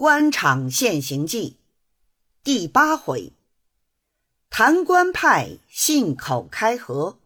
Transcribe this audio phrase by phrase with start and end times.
[0.00, 1.56] 官场现形记
[2.44, 3.32] 第八回：
[4.48, 7.18] 谭官派信口开河，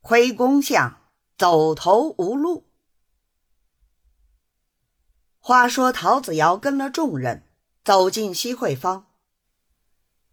[0.00, 1.00] 亏公相
[1.36, 2.62] 走投无路。
[5.40, 7.42] 话说陶子尧跟了众人
[7.84, 9.08] 走进西会坊，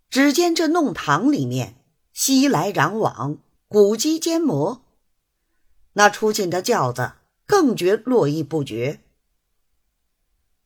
[0.07, 4.85] 只见这弄堂里面熙来攘往，古迹兼磨，
[5.93, 7.13] 那出进的轿子
[7.47, 9.01] 更觉络绎不绝。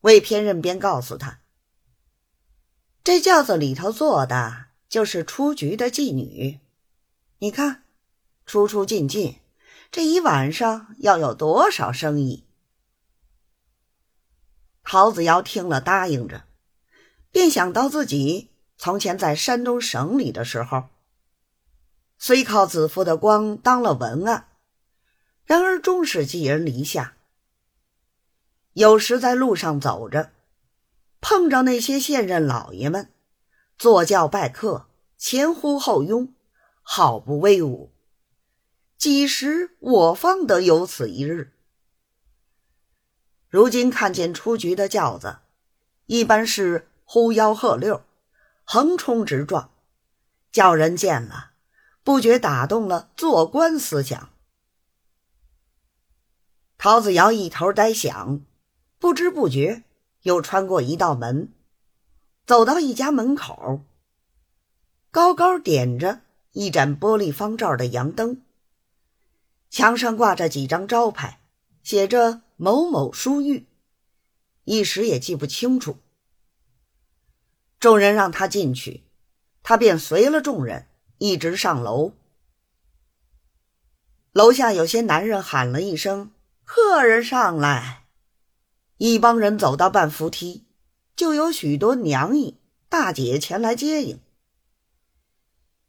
[0.02, 1.42] 魏偏任便告诉他
[3.04, 6.60] ：“这轿子里头坐的就是出局的妓女，
[7.40, 7.84] 你看，
[8.46, 9.40] 出出进进，
[9.92, 12.46] 这一晚上要有多少生意？”
[14.84, 16.46] 陶子尧听了，答应着，
[17.32, 20.86] 便想到自己从前在山东省里的时候，
[22.18, 24.48] 虽靠子父的光当了文案，
[25.46, 27.18] 然而终是寄人篱下。
[28.74, 30.32] 有时在路上走着，
[31.20, 33.12] 碰着那些现任老爷们，
[33.78, 36.34] 坐轿拜客，前呼后拥，
[36.82, 37.92] 好不威武。
[38.98, 41.54] 几时我方得有此一日？
[43.48, 45.40] 如今看见出局的轿子，
[46.06, 48.04] 一般是呼吆喝溜，
[48.64, 49.72] 横冲直撞，
[50.52, 51.52] 叫人见了，
[52.04, 54.30] 不觉打动了做官思想。
[56.78, 58.42] 陶子尧一头呆想。
[59.00, 59.84] 不知不觉，
[60.24, 61.54] 又穿过一道门，
[62.46, 63.86] 走到一家门口。
[65.10, 68.42] 高高点着一盏玻璃方罩的洋灯，
[69.70, 71.40] 墙上挂着几张招牌，
[71.82, 73.66] 写着“某某书寓”，
[74.66, 75.98] 一时也记不清楚。
[77.80, 79.06] 众人让他进去，
[79.64, 80.88] 他便随了众人
[81.20, 82.12] 一直上楼。
[84.34, 86.32] 楼下有些男人喊了一声
[86.66, 88.04] ：“客人上来。”
[89.00, 90.66] 一帮人走到半扶梯，
[91.16, 94.20] 就有许多娘姨、大姐前来接应。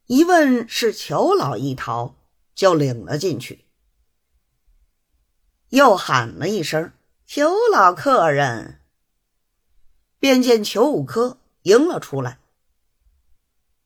[0.06, 2.14] 一问是裘老一逃，
[2.54, 3.64] 就领了进去。
[5.70, 6.92] 又喊了一声
[7.26, 8.80] “裘老客人”，
[10.20, 12.38] 便见裘五科迎了出来。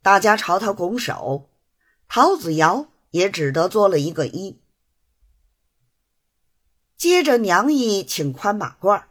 [0.03, 1.49] 大家朝他拱手，
[2.09, 4.56] 陶子尧也只得作了一个揖。
[6.99, 9.04] 接着娘姨请宽马褂。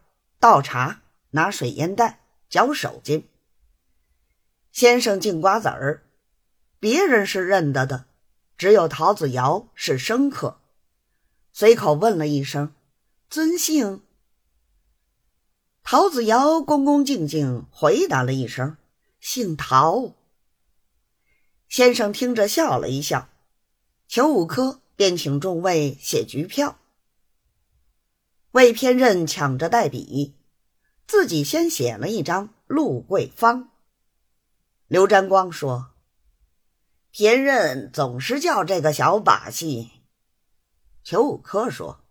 [0.44, 3.24] 倒茶，拿水烟袋，嚼手巾。
[4.74, 6.04] 先生敬瓜子儿，
[6.82, 8.08] 别人是认得的，
[8.58, 10.60] 只有陶子尧是生客，
[11.54, 12.74] 随口问了一声
[13.32, 14.04] ：“尊姓？”
[15.82, 18.76] 陶子尧恭恭敬敬回答了一声
[19.22, 20.12] ：“姓陶。”
[21.70, 23.30] 先生听着笑了一笑，
[24.10, 26.78] 裘五科便请众位写局票。
[28.54, 30.36] 魏偏任抢着代笔，
[31.08, 33.72] 自己先写了一张“陆桂芳”。
[34.86, 35.90] 刘占光说
[37.10, 39.90] ：“偏任总是叫这个小把戏。”
[41.04, 42.06] 裘五科说：“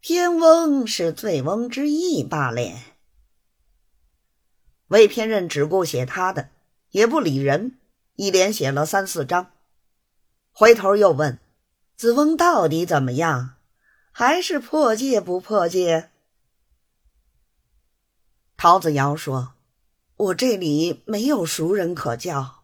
[0.00, 2.62] 偏翁是醉翁之意罢了。”
[4.88, 6.48] 魏偏任只顾写他的，
[6.88, 7.78] 也不理人，
[8.14, 9.52] 一连写了三四张，
[10.52, 11.38] 回头又问
[11.96, 13.53] ：“子翁到底怎么样？”
[14.16, 16.08] 还是破戒不破戒？
[18.56, 19.54] 陶子尧说
[20.16, 22.62] ：“我这里没有熟人可叫。”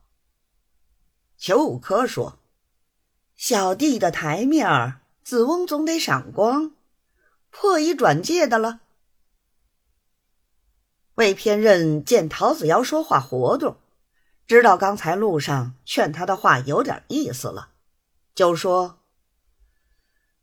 [1.37, 2.39] 裘五科说
[3.35, 6.71] ：“小弟的台面儿子翁总得赏光，
[7.51, 8.83] 破一转戒的了。”
[11.19, 13.77] 魏偏任见陶子尧说话活动，
[14.47, 17.71] 知道刚才路上劝他的话有点意思了，
[18.37, 19.00] 就说。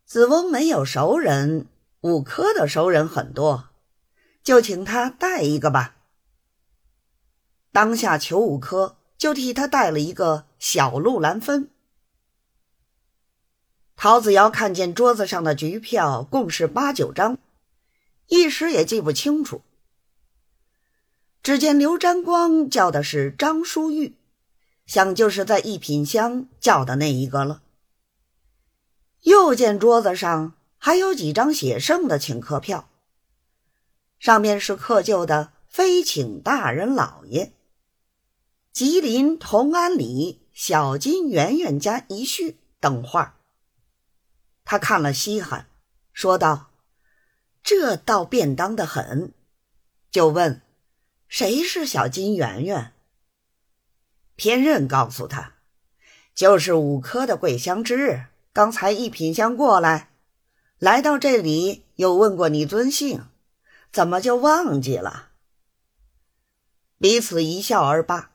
[0.08, 1.66] 子翁没有熟人，
[2.00, 3.68] 五科的熟人很多，
[4.42, 5.96] 就请他带一个吧。
[7.72, 11.68] 当下求五科就替他带了一个小陆兰芬。
[13.96, 17.36] 陶子尧看见桌子上的局票共是八九张，
[18.28, 19.60] 一时也记不清楚。
[21.42, 24.14] 只见刘占光叫的是张书玉，
[24.86, 27.60] 想就是在一品香叫的那一个了。
[29.22, 32.88] 又见桌子上还有几张写剩的请客票，
[34.18, 37.52] 上面是刻就的“非请大人老爷”、
[38.72, 43.36] “吉林同安里小金圆圆家一叙”等话。
[44.64, 45.66] 他看了稀罕，
[46.12, 46.70] 说道
[47.62, 49.32] ：“这倒便当的很。”
[50.10, 50.62] 就问
[51.26, 52.92] ：“谁是小金圆圆？”
[54.36, 55.54] 偏任告诉他
[56.34, 58.26] ：“就是五科的桂香枝。”
[58.58, 60.10] 刚才一品香过来。
[60.80, 63.24] 来到这里又问过你尊姓。
[63.92, 65.28] 怎么就忘记了？
[66.98, 68.32] 彼此一笑而罢。